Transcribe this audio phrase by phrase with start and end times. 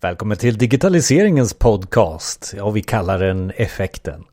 [0.00, 2.54] Välkommen till digitaliseringens podcast.
[2.56, 4.24] Ja, vi kallar den Effekten.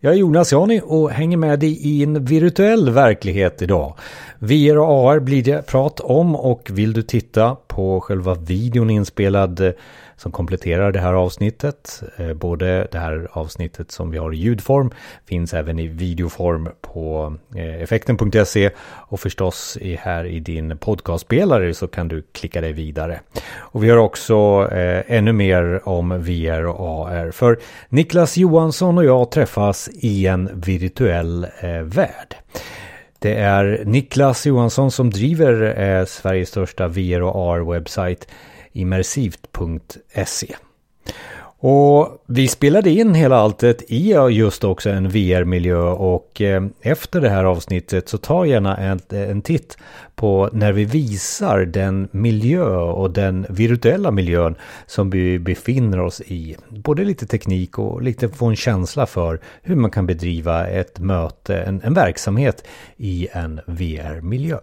[0.00, 3.94] Jag är Jonas Jani och hänger med dig i en virtuell verklighet idag.
[4.38, 9.60] VR och AR blir det prat om och vill du titta på själva videon inspelad
[9.60, 9.72] eh,
[10.16, 12.02] som kompletterar det här avsnittet.
[12.16, 14.90] Eh, både det här avsnittet som vi har i ljudform
[15.26, 22.08] finns även i videoform på eh, effekten.se och förstås här i din podcastspelare så kan
[22.08, 23.20] du klicka dig vidare.
[23.56, 24.68] Och vi har också
[25.06, 31.46] ännu mer om VR och AR för Niklas Johansson och jag träffas i en virtuell
[31.84, 32.36] värld.
[33.18, 38.28] Det är Niklas Johansson som driver eh, Sveriges största VR och AR-webbsajt
[38.72, 40.56] immersivt.se.
[41.60, 47.28] Och vi spelade in hela alltet i just också en VR-miljö och eh, efter det
[47.28, 49.78] här avsnittet så ta gärna en, en titt
[50.14, 54.54] på när vi visar den miljö och den virtuella miljön
[54.86, 56.56] som vi befinner oss i.
[56.68, 61.56] Både lite teknik och lite få en känsla för hur man kan bedriva ett möte,
[61.56, 62.64] en, en verksamhet
[62.96, 64.58] i en VR-miljö.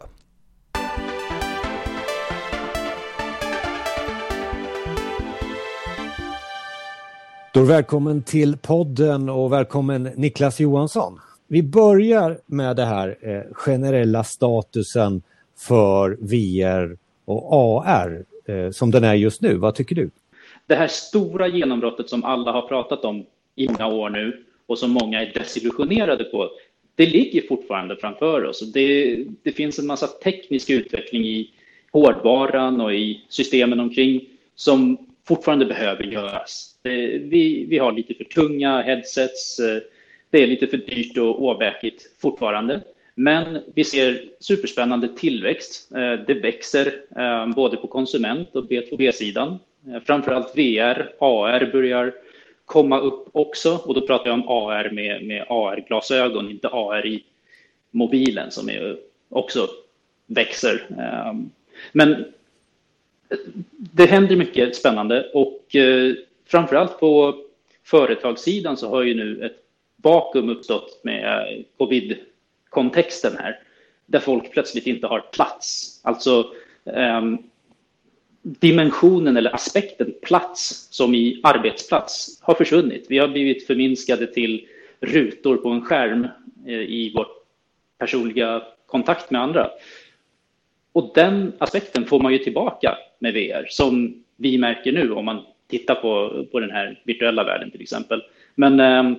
[7.55, 11.19] Då välkommen till podden och välkommen Niklas Johansson.
[11.47, 15.21] Vi börjar med det här eh, generella statusen
[15.57, 17.53] för VR och
[17.87, 19.55] AR eh, som den är just nu.
[19.55, 20.09] Vad tycker du?
[20.67, 23.25] Det här stora genombrottet som alla har pratat om
[23.55, 26.49] i många år nu och som många är desillusionerade på,
[26.95, 28.71] det ligger fortfarande framför oss.
[28.73, 31.51] Det, det finns en massa teknisk utveckling i
[31.91, 34.21] hårdvaran och i systemen omkring
[34.55, 34.97] som
[35.27, 36.75] fortfarande behöver göras.
[36.83, 39.59] Vi, vi har lite för tunga headsets.
[39.59, 39.81] Eh,
[40.29, 42.81] det är lite för dyrt och åbäkigt fortfarande.
[43.15, 45.91] Men vi ser superspännande tillväxt.
[45.91, 49.59] Eh, det växer eh, både på konsument och B2B-sidan.
[50.05, 52.13] Framförallt VR, AR börjar
[52.65, 53.79] komma upp också.
[53.85, 57.23] Och då pratar jag om AR med, med AR-glasögon, inte AR i
[57.91, 58.97] mobilen som är
[59.29, 59.67] också
[60.27, 60.87] växer.
[61.91, 62.25] Men
[63.77, 66.13] det händer mycket spännande och eh,
[66.47, 67.35] framförallt på
[67.83, 69.57] företagssidan så har ju nu ett
[69.97, 73.59] vakuum uppstått med eh, covid-kontexten här,
[74.05, 75.99] där folk plötsligt inte har plats.
[76.03, 76.51] Alltså
[76.85, 77.21] eh,
[78.41, 83.05] dimensionen eller aspekten plats som i arbetsplats har försvunnit.
[83.09, 84.67] Vi har blivit förminskade till
[84.99, 86.27] rutor på en skärm
[86.67, 87.27] eh, i vår
[87.97, 89.69] personliga kontakt med andra.
[90.91, 95.41] Och den aspekten får man ju tillbaka med VR som vi märker nu om man
[95.69, 98.21] tittar på, på den här virtuella världen till exempel.
[98.55, 99.17] Men eh,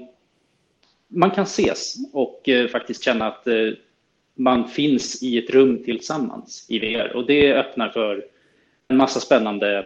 [1.09, 3.55] man kan ses och eh, faktiskt känna att eh,
[4.35, 8.25] man finns i ett rum tillsammans i VR och det öppnar för
[8.89, 9.79] en massa spännande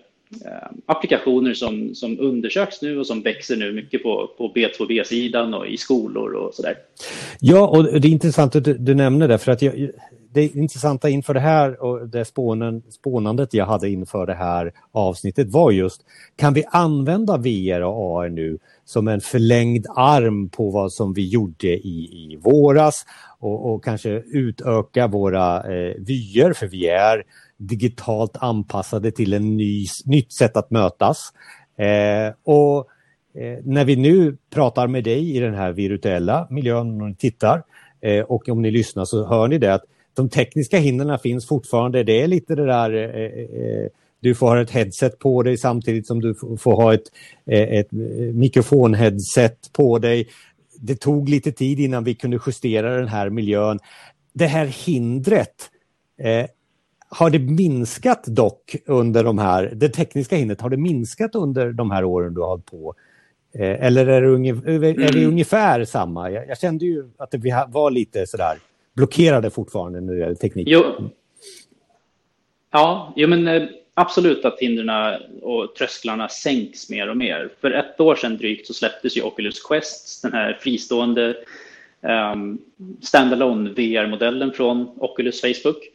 [0.45, 5.67] eh, applikationer som, som undersöks nu och som växer nu mycket på, på B2B-sidan och
[5.67, 6.75] i skolor och sådär.
[7.41, 9.91] Ja, och det är intressant att du, du nämner det för att jag,
[10.33, 15.51] det intressanta inför det här och det spånen, spånandet jag hade inför det här avsnittet
[15.51, 16.05] var just
[16.37, 21.29] kan vi använda VR och AR nu som en förlängd arm på vad som vi
[21.29, 23.07] gjorde i, i våras
[23.39, 27.23] och, och kanske utöka våra eh, vyer för vi är
[27.57, 31.33] digitalt anpassade till en ny, nytt sätt att mötas.
[31.77, 32.89] Eh, och
[33.35, 37.63] eh, när vi nu pratar med dig i den här virtuella miljön, om ni tittar
[38.01, 39.85] eh, och om ni lyssnar så hör ni det att
[40.15, 42.03] de tekniska hindren finns fortfarande.
[42.03, 43.25] Det är lite det där eh,
[43.63, 43.87] eh,
[44.21, 47.13] du får ha ett headset på dig samtidigt som du får ha ett,
[47.47, 47.93] eh, ett
[48.35, 50.29] mikrofonheadset på dig.
[50.81, 53.79] Det tog lite tid innan vi kunde justera den här miljön.
[54.33, 55.71] Det här hindret,
[56.19, 56.47] eh,
[57.09, 61.91] har det minskat dock under de här, det tekniska hindret, har det minskat under de
[61.91, 62.95] här åren du har hållit på?
[63.55, 65.29] Eh, eller är det, ungefär, är det mm.
[65.29, 66.31] ungefär samma?
[66.31, 68.59] Jag, jag, kände ju att det var lite sådär
[69.01, 70.69] blockerade fortfarande när det gäller teknik.
[70.71, 70.85] Jo.
[72.71, 73.63] Ja, jo, men eh,
[73.95, 74.91] absolut att hindren
[75.43, 77.51] och trösklarna sänks mer och mer.
[77.61, 81.37] För ett år sedan drygt så släpptes ju Oculus Quest, den här fristående
[82.01, 82.59] um,
[83.03, 85.89] standalone VR-modellen från Oculus Facebook.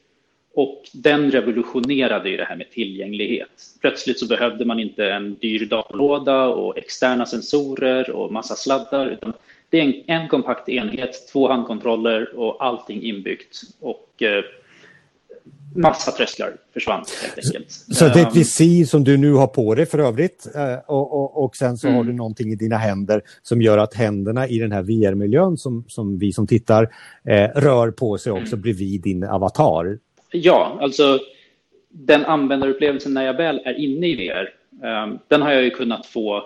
[0.54, 3.50] Och den revolutionerade ju det här med tillgänglighet.
[3.81, 9.34] Plötsligt så behövde man inte en dyr datorlåda och externa sensorer och massa sladdar, utan
[9.70, 13.62] det är en, en kompakt enhet, två handkontroller och allting inbyggt.
[13.80, 14.44] Och eh,
[15.76, 17.72] massa trösklar försvann helt enkelt.
[17.72, 21.14] Så det är ett visir som du nu har på dig för övrigt eh, och,
[21.14, 21.98] och, och sen så mm.
[21.98, 25.86] har du någonting i dina händer som gör att händerna i den här VR-miljön som,
[25.88, 26.84] som vi som tittar
[27.24, 28.62] eh, rör på sig också mm.
[28.62, 30.00] bredvid din avatar.
[30.32, 31.20] Ja, alltså
[31.90, 34.50] den användarupplevelsen när jag väl är inne i VR
[34.84, 36.44] Ehm, den har jag ju kunnat få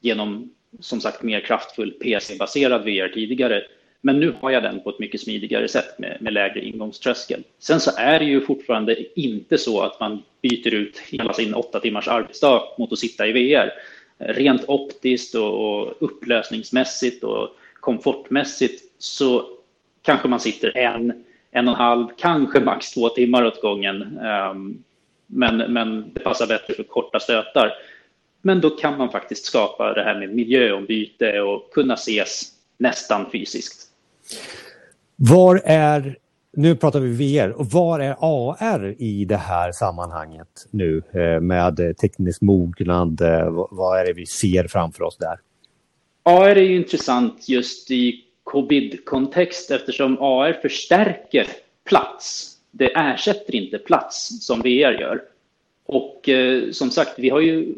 [0.00, 3.62] genom som sagt mer kraftfull PC-baserad VR tidigare.
[4.00, 7.42] Men nu har jag den på ett mycket smidigare sätt med, med lägre ingångströskel.
[7.58, 11.80] Sen så är det ju fortfarande inte så att man byter ut hela sin åtta
[11.80, 13.72] timmars arbetsdag mot att sitta i VR.
[14.18, 17.48] Rent optiskt och, och upplösningsmässigt och
[17.80, 19.46] komfortmässigt så
[20.02, 24.18] kanske man sitter en, en och en halv, kanske max två timmar åt gången.
[24.52, 24.84] Um,
[25.26, 27.72] men, men det passar bättre för korta stötar.
[28.42, 33.88] Men då kan man faktiskt skapa det här med miljöombyte och kunna ses nästan fysiskt.
[35.16, 36.16] Var är,
[36.56, 41.96] nu pratar vi VR, och var är AR i det här sammanhanget nu eh, med
[42.00, 43.20] teknisk mognad?
[43.20, 45.38] Eh, vad är det vi ser framför oss där?
[46.22, 51.46] AR är ju intressant just i covid-kontext eftersom AR förstärker
[51.84, 52.56] plats.
[52.70, 55.20] Det ersätter inte plats som VR gör.
[55.86, 57.74] Och eh, som sagt, vi, har ju,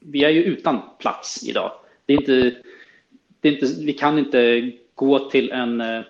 [0.00, 1.72] vi är ju utan plats idag.
[2.06, 2.54] Det är inte,
[3.40, 6.04] det är inte, vi kan inte gå till en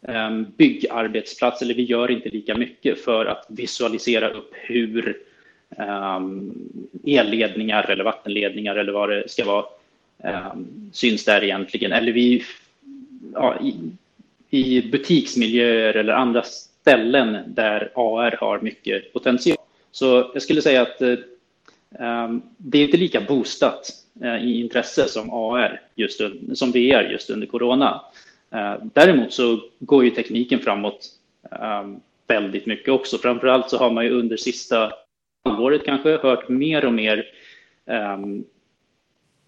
[0.00, 5.16] um, byggarbetsplats, eller vi gör inte lika mycket för att visualisera upp hur
[5.78, 6.54] um,
[7.06, 9.64] elledningar eller vattenledningar eller vad det ska vara
[10.52, 11.92] um, syns där egentligen.
[11.92, 12.44] Eller vi,
[13.34, 13.74] ja, i,
[14.50, 19.57] i butiksmiljöer eller andra ställen där AR har mycket potential.
[19.92, 21.16] Så jag skulle säga att eh,
[21.98, 23.90] ehm, det är inte lika boostat
[24.22, 26.20] eh, i intresse som AR, just,
[26.54, 28.00] som VR just under corona.
[28.50, 31.06] Eh, däremot så går ju tekniken framåt
[31.50, 33.18] ehm, väldigt mycket också.
[33.18, 34.92] Framförallt så har man ju under sista
[35.44, 37.26] halvåret kanske hört mer och mer
[37.86, 38.44] ehm,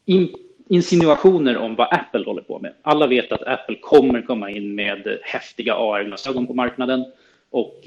[0.04, 0.34] in,
[0.68, 2.72] insinuationer om vad Apple håller på med.
[2.82, 7.04] Alla vet att Apple kommer komma in med häftiga AR-glasögon på marknaden
[7.50, 7.80] och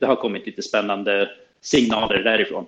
[0.00, 1.30] det har kommit lite spännande
[1.60, 2.66] signaler därifrån.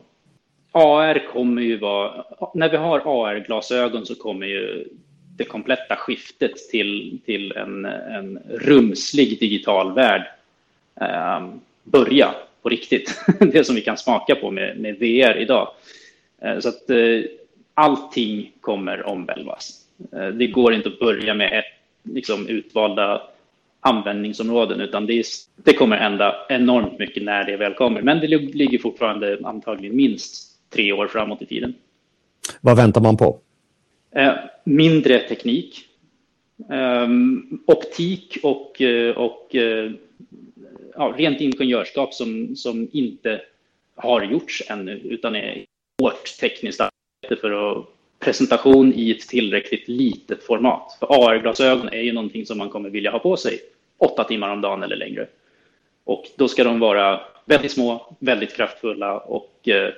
[0.73, 2.25] AR kommer ju vara,
[2.55, 4.89] när vi har AR-glasögon så kommer ju
[5.37, 10.23] det kompletta skiftet till, till en, en rumslig digital värld
[11.00, 11.49] eh,
[11.85, 13.21] börja på riktigt.
[13.41, 15.75] det som vi kan smaka på med, med VR idag.
[16.43, 17.21] Eh, så att eh,
[17.75, 19.81] allting kommer omvälvas.
[20.12, 23.23] Eh, det går inte att börja med ett liksom, utvalda
[23.84, 25.25] användningsområden, utan det, är,
[25.56, 28.02] det kommer hända enormt mycket när det väl kommer.
[28.02, 31.75] Men det ligger fortfarande antagligen minst tre år framåt i tiden.
[32.61, 33.38] Vad väntar man på?
[34.14, 34.32] Eh,
[34.64, 35.88] mindre teknik,
[36.70, 37.08] eh,
[37.67, 39.93] optik och, eh, och eh,
[40.94, 43.40] ja, rent ingenjörskap som, som inte
[43.96, 45.64] har gjorts ännu, utan är
[46.02, 47.87] hårt tekniskt arbete för att
[48.25, 50.97] presentation i ett tillräckligt litet format.
[50.99, 53.59] För AR-glasögon är ju någonting som man kommer vilja ha på sig
[53.99, 55.27] åtta timmar om dagen eller längre.
[56.05, 59.91] Och då ska de vara väldigt små, väldigt kraftfulla och eh,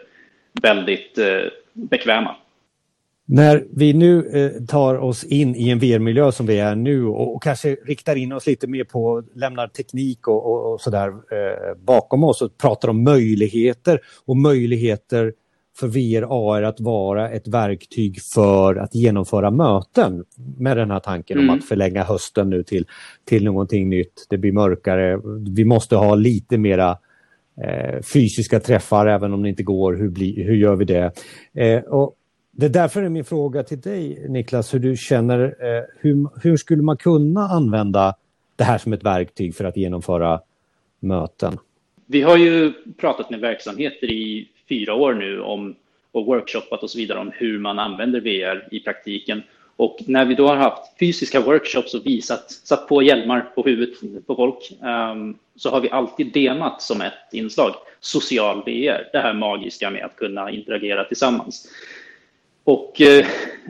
[0.62, 1.42] väldigt eh,
[1.72, 2.36] bekväma.
[3.26, 7.34] När vi nu eh, tar oss in i en VR-miljö som vi är nu och,
[7.34, 11.74] och, kanske riktar in oss lite mer på, lämnar teknik och, och, och sådär eh,
[11.78, 15.32] bakom oss och pratar om möjligheter och möjligheter
[15.78, 20.24] för VR AR att vara ett verktyg för att genomföra möten
[20.58, 21.50] med den här tanken mm.
[21.50, 22.86] om att förlänga hösten nu till,
[23.24, 24.26] till någonting nytt.
[24.28, 25.20] Det blir mörkare.
[25.54, 26.98] Vi måste ha lite mera
[27.64, 29.94] eh, fysiska träffar även om det inte går.
[29.94, 31.12] Hur, bli, hur gör vi det?
[31.54, 32.14] Eh, och
[32.50, 36.56] det är därför är min fråga till dig Niklas, hur du känner, eh, hur, hur
[36.56, 38.14] skulle man kunna använda
[38.56, 40.40] det här som ett verktyg för att genomföra
[41.00, 41.58] möten?
[42.06, 45.74] Vi har ju pratat med verksamheter i fyra år nu om,
[46.12, 49.42] och workshoppat och så vidare om hur man använder VR i praktiken.
[49.76, 54.26] Och när vi då har haft fysiska workshops och visat, satt på hjälmar på huvudet
[54.26, 59.34] på folk, um, så har vi alltid demat som ett inslag, social VR, det här
[59.34, 61.68] magiska med att kunna interagera tillsammans.
[62.64, 63.26] Och uh,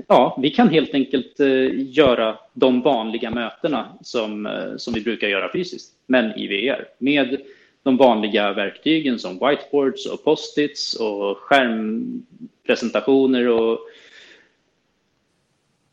[0.08, 5.28] ja, vi kan helt enkelt uh, göra de vanliga mötena som, uh, som vi brukar
[5.28, 7.40] göra fysiskt, men i VR, med
[7.84, 13.78] de vanliga verktygen som whiteboards och post-its och skärmpresentationer och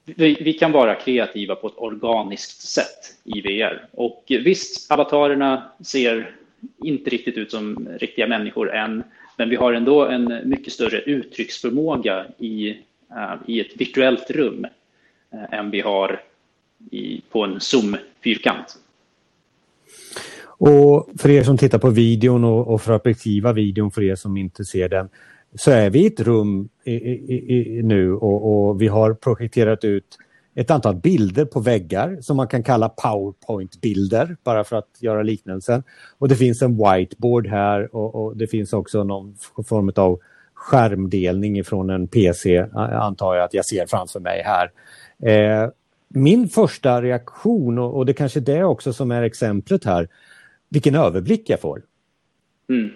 [0.05, 3.87] vi, vi, kan vara kreativa på ett organiskt sätt i VR.
[3.91, 6.35] Och visst, avatarerna ser
[6.83, 9.03] inte riktigt ut som riktiga människor än,
[9.37, 12.69] men vi har ändå en mycket större uttrycksförmåga i,
[13.11, 14.67] uh, i ett virtuellt rum
[15.33, 16.21] uh, än vi har
[16.91, 18.77] i, på en Zoom-fyrkant.
[20.63, 24.15] Och för er som tittar på videon och, och för att beskriva videon för er
[24.15, 25.09] som inte ser den
[25.55, 29.83] så är vi i ett rum i, i, i, nu och, och, vi har projekterat
[29.83, 30.17] ut
[30.55, 35.83] ett antal bilder på väggar som man kan kalla powerpoint-bilder bara för att göra liknelsen.
[36.17, 39.35] Och det finns en whiteboard här och, och det finns också någon
[39.67, 40.19] form av
[40.53, 44.71] skärmdelning från en PC antar jag att jag ser framför mig här.
[45.31, 45.69] Eh,
[46.07, 50.07] min första reaktion, och det kanske är det också som är exemplet här,
[50.71, 51.81] vilken överblick jag får.
[52.69, 52.89] Mm.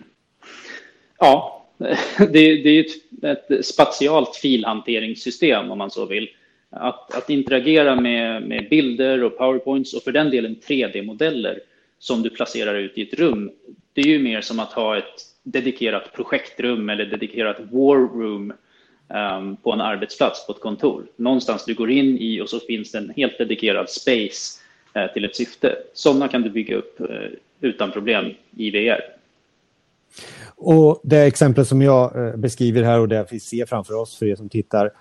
[1.19, 1.65] Ja,
[2.17, 6.29] det, det är ett, ett spatialt filhanteringssystem om man så vill.
[6.69, 11.59] Att, att interagera med, med bilder och powerpoints och för den delen 3D-modeller
[11.99, 13.51] som du placerar ut i ett rum,
[13.93, 18.53] det är ju mer som att ha ett dedikerat projektrum eller dedikerat war room
[19.09, 21.07] um, på en arbetsplats på ett kontor.
[21.15, 24.61] Någonstans du går in i och så finns det en helt dedikerad space
[24.97, 25.75] uh, till ett syfte.
[25.93, 27.07] Sådana kan du bygga upp uh,
[27.65, 29.01] utan problem i VR.
[30.57, 34.25] Och det exempel som jag uh, beskriver här och det vi ser framför oss för
[34.25, 34.91] er som tittar,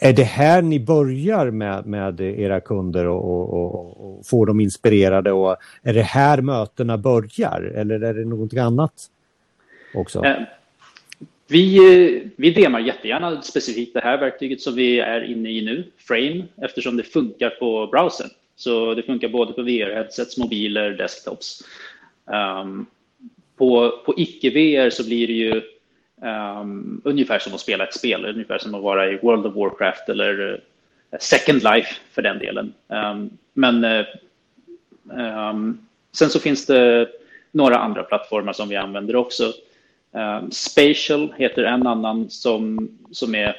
[0.00, 5.32] är det här ni börjar med, med era kunder och, och, och, får dem inspirerade?
[5.32, 8.92] Och är det här mötena börjar eller är det någonting annat
[9.94, 10.24] också?
[10.24, 10.36] Eh,
[11.48, 16.44] vi, vi demar jättegärna specifikt det här verktyget som vi är inne i nu, Frame,
[16.56, 18.30] eftersom det funkar på browsern.
[18.56, 21.62] Så det funkar både på VR-headsets, mobiler, desktops.
[22.24, 22.86] Um,
[23.56, 25.62] på på icke-VR så blir det ju
[26.22, 30.08] um, ungefär som att spela ett spel, ungefär som att vara i World of Warcraft
[30.08, 30.52] eller
[31.12, 32.74] eh, Second Life för den delen.
[32.88, 34.04] Um, men
[35.04, 37.08] um, sen så finns det
[37.50, 39.52] några andra plattformar som vi använder också.
[40.12, 43.56] Um, Spatial heter en annan som, som är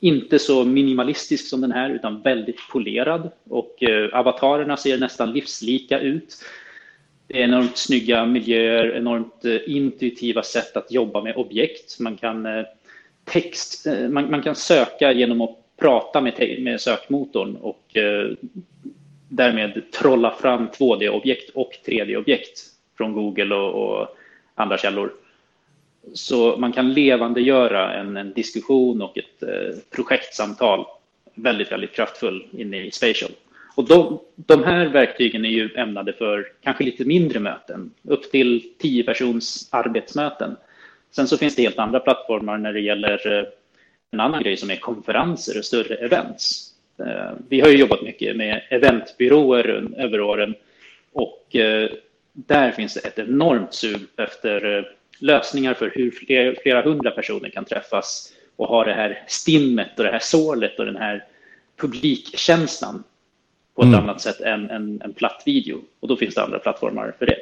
[0.00, 6.00] inte så minimalistisk som den här utan väldigt polerad och uh, avatarerna ser nästan livslika
[6.00, 6.44] ut.
[7.28, 12.00] Det är enormt snygga miljöer, enormt eh, intuitiva sätt att jobba med objekt.
[12.00, 12.64] Man kan, eh,
[13.24, 17.96] text, eh, man, man, kan söka genom att prata med, med sökmotorn och
[19.28, 22.60] därmed trolla fram 2D-objekt och 3D-objekt
[22.96, 24.16] från Google och, och
[24.54, 25.12] andra källor.
[26.14, 30.84] Så man kan levandegöra en, en diskussion och ett eh, projektsamtal
[31.34, 33.30] väldigt, väldigt kraftfull inne i Spatial.
[33.78, 38.72] Och de, de, här verktygen är ju ämnade för kanske lite mindre möten, upp till
[38.78, 40.56] 10 persons arbetsmöten.
[41.10, 43.44] Sen så finns det helt andra plattformar när det gäller eh,
[44.10, 46.72] en annan grej som är konferenser och större events.
[46.98, 50.54] Eh, vi har ju jobbat mycket med eventbyråer över åren
[51.12, 51.90] och eh,
[52.32, 57.64] där finns det ett enormt sug efter lösningar för hur flera, flera hundra personer kan
[57.64, 61.24] träffas och ha det här stimmet och det här sålet och den här
[61.76, 63.04] publikkänslan
[63.78, 64.00] på ett mm.
[64.00, 65.78] annat sätt än en, en platt video.
[66.00, 67.36] Och då finns det andra plattformar för det.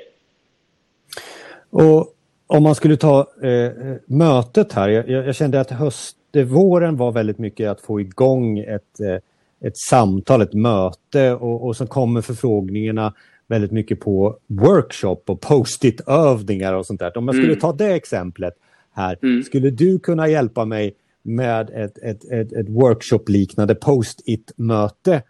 [1.70, 2.14] Och
[2.46, 3.72] om man skulle ta eh,
[4.06, 6.16] mötet här, jag, jag, kände att höst,
[6.46, 11.76] våren var väldigt mycket att få igång ett, eh, ett samtal, ett möte och, och
[11.76, 13.12] så kommer förfrågningarna
[13.46, 17.18] väldigt mycket på workshop och post-it-övningar och sånt där.
[17.18, 17.60] Om jag skulle mm.
[17.60, 18.54] ta det exemplet
[18.94, 19.42] här, mm.
[19.42, 25.22] skulle du kunna hjälpa mig med ett, ett, ett, ett workshop-liknande post-it-möte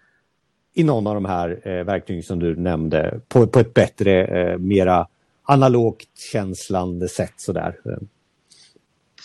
[0.76, 4.58] i någon av de här eh, verktygen som du nämnde på, på ett bättre, eh,
[4.58, 5.06] mera
[5.42, 7.74] analogt känslande sätt sådär?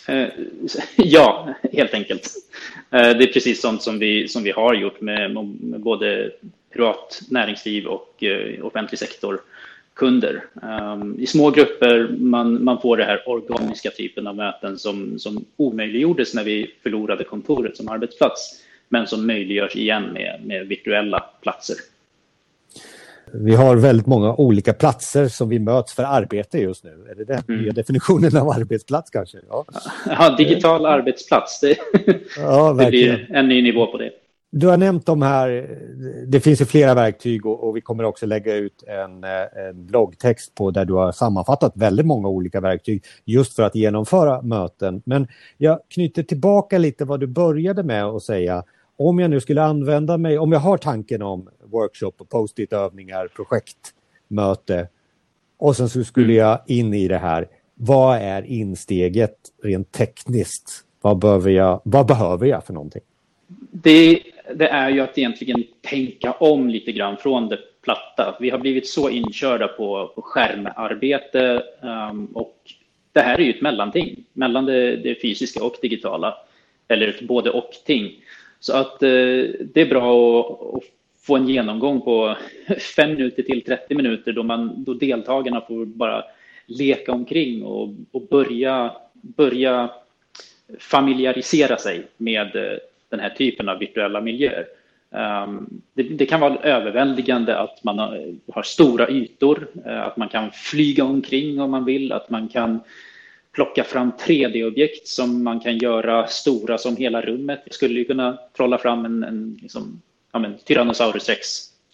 [0.08, 0.27] Eh,
[0.96, 2.27] ja, helt enkelt.
[2.91, 6.31] Eh, det är precis sånt som vi, som vi har gjort med, med både
[6.74, 9.41] privat näringsliv och eh, offentlig sektor
[9.93, 10.43] kunder.
[10.63, 15.46] Ehm, I små grupper man, man får den här organiska typen av möten som, som
[15.58, 18.62] omöjliggjordes när vi förlorade kontoret som arbetsplats
[18.92, 21.76] men som möjliggörs igen med, med virtuella platser.
[23.34, 27.08] Vi har väldigt många olika platser som vi möts för arbete just nu.
[27.12, 27.62] Är det den mm.
[27.62, 29.38] nya definitionen av arbetsplats kanske?
[29.50, 29.66] Ja,
[30.06, 31.60] ja digital arbetsplats.
[31.60, 31.78] Det,
[32.38, 34.12] ja, det blir en ny nivå på det.
[34.54, 35.78] Du har nämnt de här,
[36.28, 40.56] det finns ju flera verktyg och, och vi kommer också lägga ut en, en, bloggtext
[40.56, 45.02] på där du har sammanfattat väldigt många olika verktyg just för att genomföra möten.
[45.06, 48.64] Men jag knyter tillbaka lite vad du började med att säga.
[48.98, 54.88] Om jag nu skulle använda mig, om jag har tanken om workshop och post-it-övningar, projektmöte
[55.58, 57.48] och sen så skulle jag in i det här.
[57.76, 60.72] Vad är insteget rent tekniskt?
[61.02, 63.02] Vad behöver jag, vad behöver jag för någonting?
[63.72, 64.22] Det
[64.56, 68.38] det är ju att egentligen tänka om lite grann från det platta.
[68.40, 72.56] Vi har blivit så inkörda på, på skärmarbete um, och
[73.12, 76.38] det här är ju ett mellanting mellan det, det fysiska och digitala
[76.88, 78.12] eller ett både och-ting.
[78.62, 79.10] Så att eh,
[79.74, 80.84] det är bra att, att,
[81.24, 82.38] få en genomgång på
[82.96, 86.24] 5 minuter till 30 minuter då, man, då deltagarna får bara
[86.65, 89.89] leka omkring och, och börja, börja
[90.80, 92.77] familiarisera sig med eh,
[93.10, 94.65] den här typen av virtuella miljöer.
[95.46, 100.30] Um, det, det, kan vara överväldigande att man har, har, stora ytor, eh, att man
[100.30, 102.80] kan flyga omkring om man vill, att man kan
[103.51, 107.62] plocka fram 3D-objekt som man kan göra stora som hela rummet.
[107.65, 111.48] Vi skulle ju kunna trolla fram en, en liksom, ja, men, Tyrannosaurus rex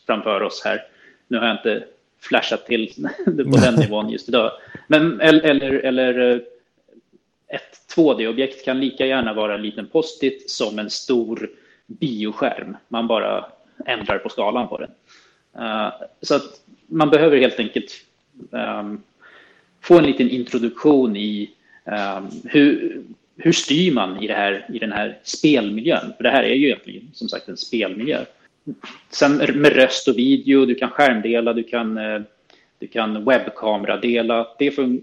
[0.06, 0.84] framför oss här.
[1.28, 1.84] Nu har jag inte
[2.20, 2.94] flashat till
[3.26, 4.52] på den nivån just idag.
[4.88, 6.40] Men, eller, eller eh,
[7.48, 11.50] ett 2D-objekt kan lika gärna vara en liten post-it som en stor
[11.88, 12.78] bioskärm.
[12.88, 13.46] Man bara
[13.86, 14.92] ändrar på skalan på den.
[15.64, 15.90] Uh,
[16.22, 17.92] så att man behöver helt enkelt
[18.52, 19.04] um,
[19.88, 21.50] få en liten introduktion i
[21.86, 23.02] ehm, hur,
[23.38, 26.14] hur styr man i, det här, i den här spelmiljön?
[26.18, 28.26] För det här är ju egentligen som sagt en spelmiljö.
[29.10, 32.22] Sen med röst och video, du kan skärmdela, du kan, eh,
[32.80, 34.48] du kan webbkameradela.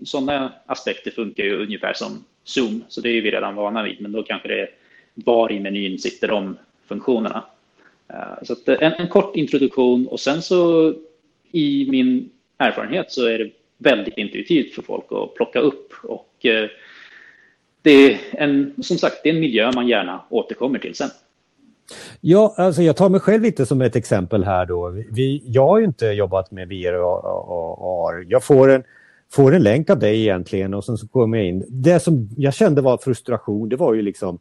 [0.05, 4.13] sådana aspekter funkar ju ungefär som Zoom, så det är vi redan vana vid, men
[4.13, 4.71] då kanske det är
[5.15, 6.57] var i menyn sitter de
[6.89, 7.45] funktionerna.
[8.11, 10.95] Uh, så eh, en, en kort introduktion och sen så
[11.53, 13.51] i min erfarenhet så är det
[13.85, 15.93] väldigt intuitivt för folk att plocka upp.
[16.03, 16.69] Och eh,
[17.83, 21.11] det är en, som sagt, det är en miljö man gärna återkommer till sen.
[22.21, 24.89] Ja, alltså jag tar mig själv lite som ett exempel här då.
[25.11, 27.25] Vi, jag har ju inte jobbat med VR och
[28.09, 28.27] AR.
[28.29, 28.85] Jag får en,
[29.33, 31.65] får en länk av dig egentligen och sen så kommer jag in.
[31.69, 34.39] Det som jag kände var frustration, det var ju liksom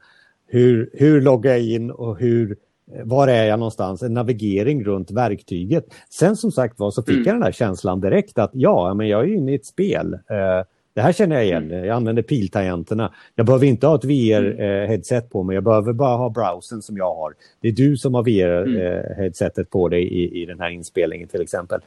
[0.48, 4.04] hur, hur loggar jag in och hur var är jag någonstans?
[4.04, 5.86] En navigering runt verktyget.
[6.10, 7.25] Sen som sagt var så fick mm.
[7.25, 10.13] jag den här känslan direkt att ja, men jag är inne i ett spel.
[10.13, 11.72] Uh, det här känner jag igen.
[11.72, 11.86] Mm.
[11.86, 13.13] Jag använder piltangenterna.
[13.36, 15.30] Jag behöver inte ha ett VR-headset mm.
[15.30, 15.54] på mig.
[15.54, 17.34] Jag behöver bara ha browsern som jag har.
[17.62, 19.68] Det är du som har VR-headsetet mm.
[19.72, 21.82] på dig i, i den här inspelningen till exempel.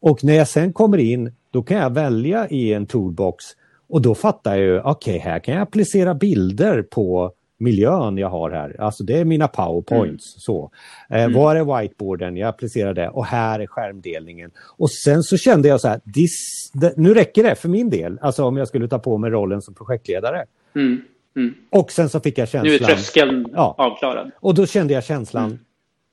[0.00, 3.44] Och när jag sen kommer in, då kan jag välja i en toolbox
[3.88, 7.32] och då fattar jag ju, okej, okay, här kan jag applicera bilder på
[7.62, 8.76] miljön jag har här.
[8.80, 10.34] Alltså det är mina powerpoints.
[10.34, 10.40] Mm.
[10.40, 10.70] Så.
[11.10, 11.32] Eh, mm.
[11.32, 12.36] Var är whiteboarden?
[12.36, 14.50] Jag applicerar det och här är skärmdelningen.
[14.76, 18.18] Och sen så kände jag så här, this, det, nu räcker det för min del.
[18.22, 20.44] Alltså om jag skulle ta på mig rollen som projektledare.
[20.74, 21.02] Mm.
[21.36, 21.54] Mm.
[21.70, 22.66] Och sen så fick jag känslan...
[22.66, 24.30] Nu är tröskeln ja, avklarad.
[24.40, 25.58] Och då kände jag känslan, mm.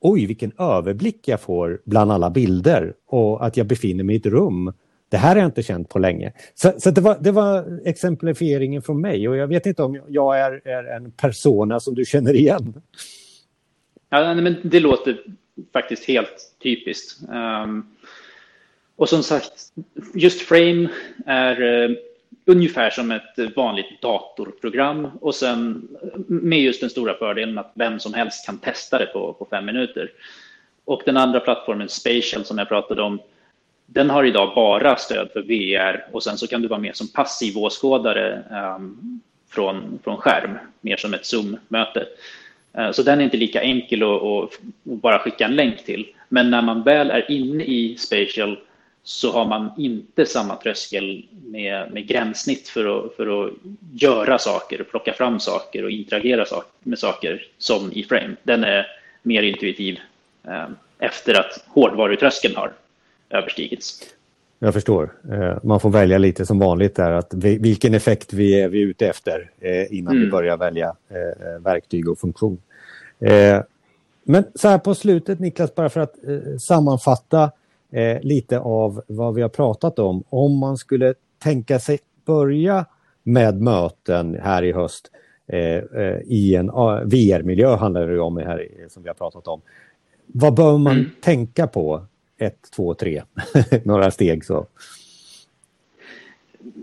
[0.02, 4.26] oj vilken överblick jag får bland alla bilder och att jag befinner mig i ett
[4.26, 4.74] rum
[5.10, 6.34] det här har jag inte känt på länge.
[6.56, 10.40] Så, så det, var, det, var, exemplifieringen från mig och jag vet inte om jag
[10.40, 12.82] är, är en persona som du känner igen.
[14.10, 15.22] Ja, men det låter
[15.74, 17.22] faktiskt helt typiskt.
[17.30, 17.96] Um,
[18.96, 19.52] och som sagt,
[20.14, 20.90] just Frame
[21.26, 21.98] är uh,
[22.46, 25.88] ungefär som ett vanligt datorprogram och sen
[26.28, 29.66] med just den stora fördelen att vem som helst kan testa det på, på fem
[29.66, 30.12] minuter.
[30.86, 33.20] Och den andra plattformen, Spatial, som jag pratade om,
[33.94, 37.08] den har idag bara stöd för VR och sen så kan du vara med som
[37.08, 38.44] passiv åskådare
[38.76, 42.06] um, från, från skärm, mer som ett Zoom-möte.
[42.78, 46.08] Uh, så den är inte lika enkel att, att, bara skicka en länk till.
[46.30, 48.60] Men när man väl är inne i Spatial
[49.04, 53.54] så har man inte samma tröskel med, med gränssnitt för att, för att
[53.94, 56.46] göra saker, plocka fram saker och interagera
[56.84, 58.36] med saker som i Frame.
[58.44, 58.88] Den är
[59.24, 60.00] mer intuitiv
[60.48, 60.68] eh,
[61.00, 62.72] efter att hårdvarutröskeln har
[63.30, 64.16] överstigits.
[64.60, 65.14] Jag förstår.
[65.32, 69.08] Eh, man får välja lite som vanligt där att vilken effekt vi är vi ute
[69.08, 70.26] efter eh, innan mm.
[70.26, 72.62] vi börjar välja eh, verktyg och funktion.
[74.24, 76.16] Men så här på slutet Niklas, bara för att
[76.62, 77.52] sammanfatta
[78.22, 80.24] lite av vad vi har pratat om.
[80.30, 81.14] Om man skulle
[81.44, 82.86] tänka sig börja
[83.24, 85.12] med möten här i höst
[86.26, 86.68] i en
[87.06, 89.62] VR-miljö handlar det om här som vi har pratat om.
[90.26, 91.10] Vad bör man mm.
[91.22, 92.06] tänka på
[92.40, 93.24] ett, två, tre,
[93.84, 94.68] några steg så.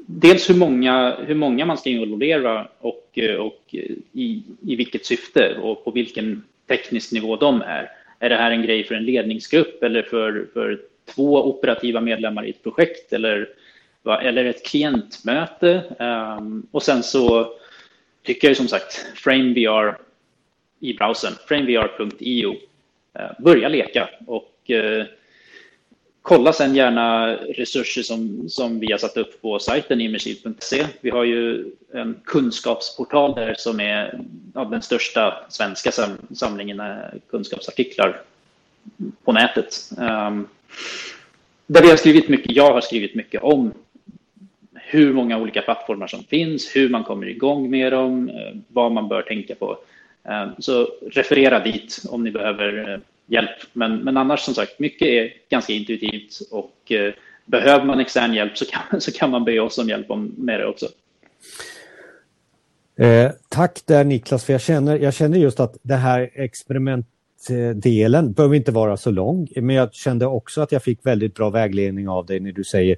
[0.06, 3.74] Dels hur många, hur många man ska involvera och, och
[4.12, 7.90] i, i vilket syfte och på vilken teknisk nivå de är.
[8.18, 10.80] Är det här en grej för en ledningsgrupp eller för, för
[11.14, 13.48] två operativa medlemmar i ett projekt eller,
[14.22, 15.82] eller ett klientmöte?
[16.38, 17.52] Um, och sen så
[18.22, 19.98] tycker jag som sagt FrameVR
[20.80, 22.56] i browsern, framevr.io, uh,
[23.14, 25.04] eh, börja leka och uh,
[26.26, 31.24] Kolla sen gärna resurser som, som vi har satt upp på sajten immersive.se Vi har
[31.24, 34.20] ju en kunskapsportal där som är
[34.54, 35.90] av den största svenska
[36.34, 36.82] samlingen
[37.30, 38.22] kunskapsartiklar
[39.24, 39.90] på nätet.
[39.98, 40.48] Um,
[41.66, 43.72] där vi har skrivit mycket, jag har skrivit mycket om
[44.74, 49.08] hur många olika plattformar som finns, hur man kommer igång med dem, eh, vad man
[49.08, 49.78] bör tänka på.
[50.22, 53.50] Um, så referera dit om ni behöver eh, hjälp.
[53.72, 57.12] Men, men annars som sagt, mycket är ganska intuitivt och eh,
[57.44, 60.60] behöver man extern hjälp så kan, så kan man be oss om hjälp om, med
[60.60, 60.86] det också.
[62.98, 68.54] Eh, tack där Niklas, för jag känner, jag känner just att det här experimentdelen behöver
[68.54, 72.26] inte vara så lång, men jag kände också att jag fick väldigt bra vägledning av
[72.26, 72.96] dig när du säger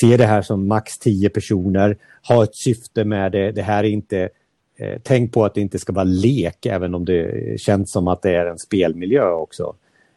[0.00, 1.96] se det här som max 10 personer,
[2.28, 4.28] ha ett syfte med det, det här är inte eh,
[5.02, 8.30] Tänk på att det inte ska vara lek även om det känns som att det
[8.30, 9.74] är en spelmiljö också.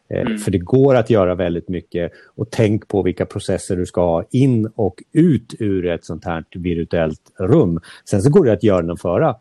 [0.08, 0.38] Eh, mm.
[0.38, 4.24] För det går att göra väldigt mycket och tänk på vilka processer du ska ha
[4.30, 7.80] in och ut ur ett sånt här virtuellt rum.
[8.04, 9.36] Sen så går det att genomföra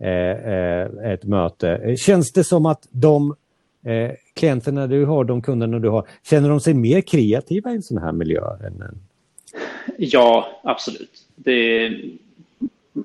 [0.00, 1.96] eh, eh, ett möte.
[1.98, 3.36] Känns det som att de
[3.84, 7.82] eh, klienterna du har, de kunderna du har, känner de sig mer kreativa i en
[7.82, 8.42] sån här miljö?
[8.66, 8.98] Än en...
[9.98, 11.26] Ja, absolut.
[11.36, 11.88] Det,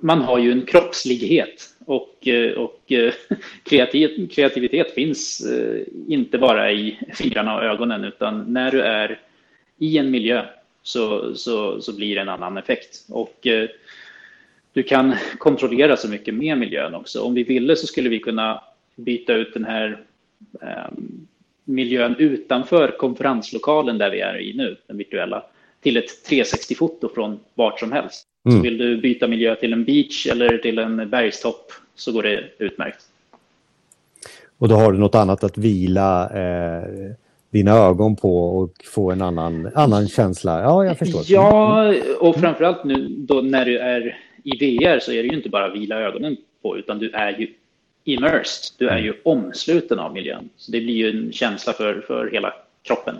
[0.01, 3.13] man har ju en kroppslighet och, eh, och eh,
[3.63, 9.19] kreativ, kreativitet finns eh, inte bara i fingrarna och ögonen utan när du är
[9.77, 10.45] i en miljö
[10.83, 13.05] så, så, så blir det en annan effekt.
[13.09, 13.47] Och
[14.73, 17.21] du kan kontrollera så mycket med miljön också.
[17.21, 18.63] Om vi ville så skulle vi kunna
[18.95, 20.03] byta ut den här
[20.61, 21.27] ehm,
[21.63, 25.43] miljön utanför konferenslokalen där vi är i nu, den virtuella,
[25.81, 28.30] till ett 360-foto från vart som helst.
[28.45, 28.57] Mm.
[28.57, 32.43] Så vill du byta miljö till en beach eller till en bergstopp så går det
[32.57, 33.05] utmärkt.
[34.57, 37.11] Och då har du något annat att vila eh,
[37.49, 40.61] dina ögon på och få en annan, annan känsla.
[40.61, 41.23] Ja, jag förstår.
[41.27, 45.49] Ja, och framförallt nu då när du är i VR så är det ju inte
[45.49, 47.47] bara vila ögonen på utan du är ju
[48.03, 48.75] immersed.
[48.77, 50.49] Du är ju omsluten av miljön.
[50.57, 53.15] Så det blir ju en känsla för, för hela kroppen.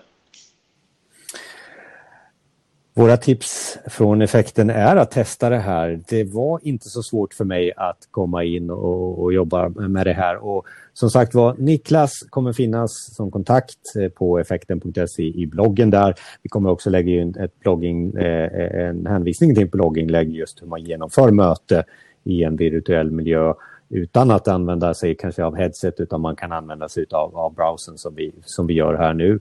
[2.94, 6.00] Våra tips från effekten är att testa det här.
[6.10, 10.14] Det var inte så svårt för mig att komma in och, och jobba med det
[10.14, 10.36] här.
[10.46, 16.16] Och som sagt var, Niklas kommer finnas som kontakt eh, på effekten.se i bloggen där.
[16.42, 20.68] Vi kommer också lägga in ett blogging, eh, en hänvisning till ett blogginlägg just hur
[20.68, 21.84] man genomför möte
[22.24, 23.54] i en virtuell miljö
[23.90, 27.98] utan att använda sig kanske av headset utan man kan använda sig av, av browsern
[27.98, 29.40] som vi, som vi gör här nu.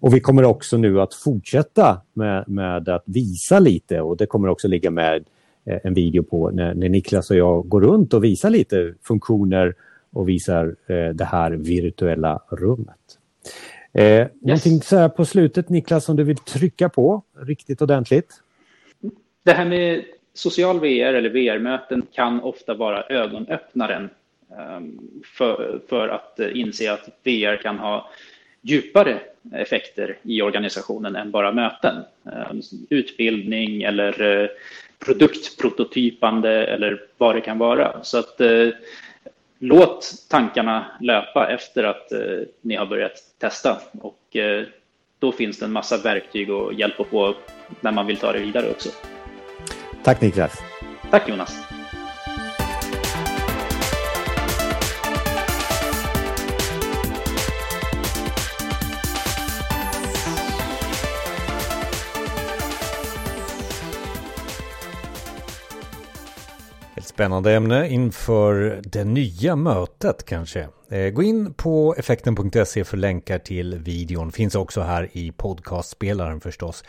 [0.00, 4.48] Och vi kommer också nu att fortsätta med, med att visa lite och det kommer
[4.48, 5.24] också ligga med
[5.64, 9.74] eh, en video på när, när, Niklas och jag går runt och visar lite funktioner
[10.12, 12.96] och visar eh, det här virtuella rummet.
[13.92, 14.28] Eh, yes.
[14.40, 18.34] Någonting så här på slutet Niklas som du vill trycka på riktigt ordentligt?
[19.44, 24.10] Det här med social VR eller VR-möten kan ofta vara ögonöppnaren
[24.58, 24.98] ehm,
[25.36, 28.10] för, för att inse att VR kan ha
[28.62, 29.20] djupare
[29.52, 32.04] effekter i organisationen än bara möten.
[32.26, 34.48] Ehm, utbildning eller eh,
[35.04, 38.04] produktprototypande eller vad det kan vara.
[38.04, 38.68] Så att eh,
[39.58, 44.36] låt tankarna löpa efter att eh, ni har börjat testa och
[45.18, 47.34] då finns det en massa verktyg och hjälpa på
[47.80, 48.88] när man vill ta det vidare också.
[50.02, 50.58] Tack Niklas.
[51.10, 51.69] Tack Jonas.
[67.20, 70.68] Spännande ämne inför det nya mötet kanske.
[70.88, 74.32] Eh, gå in på effekten.se för länkar till videon.
[74.32, 76.84] Finns också här i podcastspelaren förstås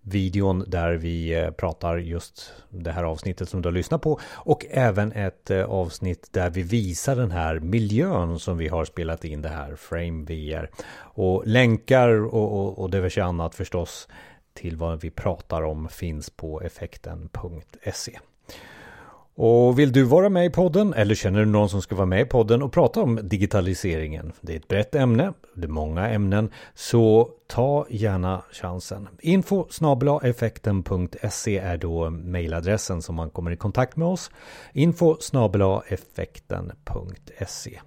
[0.00, 4.66] videon där vi eh, pratar just det här avsnittet som du har lyssnat på och
[4.70, 9.42] även ett eh, avsnitt där vi visar den här miljön som vi har spelat in
[9.42, 14.08] det här Frame VR och länkar och, och, och diverse annat förstås
[14.54, 18.18] till vad vi pratar om finns på effekten.se.
[19.42, 22.20] Och vill du vara med i podden eller känner du någon som ska vara med
[22.20, 24.32] i podden och prata om digitaliseringen?
[24.40, 29.08] Det är ett brett ämne, det är många ämnen, så ta gärna chansen.
[29.20, 29.66] Info
[30.22, 34.30] effekten.se är då mejladressen som man kommer i kontakt med oss.
[34.72, 35.16] Info
[35.88, 37.80] effekten.se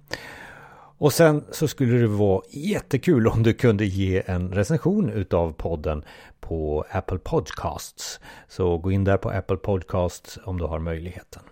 [1.04, 6.04] och sen så skulle det vara jättekul om du kunde ge en recension utav podden
[6.40, 8.20] på Apple Podcasts.
[8.48, 11.42] Så gå in där på Apple Podcasts om du har möjligheten.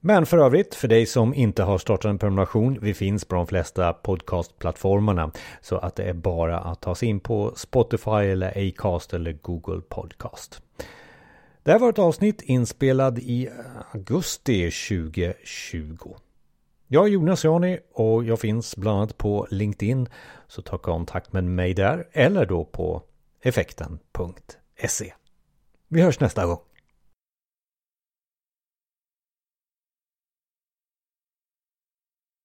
[0.00, 3.46] Men för övrigt, för dig som inte har startat en prenumeration, vi finns på de
[3.46, 5.30] flesta podcastplattformarna.
[5.60, 9.80] Så att det är bara att ta sig in på Spotify eller Acast eller Google
[9.88, 10.62] Podcast.
[11.62, 13.48] Det här var ett avsnitt inspelad i
[13.92, 16.14] augusti 2020.
[16.94, 20.08] Jag är Jonas Jani och jag finns bland annat på LinkedIn.
[20.48, 23.02] Så ta kontakt med mig där eller då på
[23.42, 25.12] effekten.se.
[25.88, 26.58] Vi hörs nästa gång.